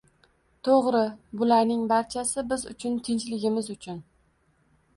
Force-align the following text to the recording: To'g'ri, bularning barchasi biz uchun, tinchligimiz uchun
To'g'ri, 0.67 1.01
bularning 1.41 1.83
barchasi 1.93 2.45
biz 2.53 2.65
uchun, 2.73 2.99
tinchligimiz 3.09 3.73
uchun 3.77 4.05